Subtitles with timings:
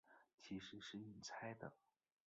[0.39, 1.71] 其实是用猜的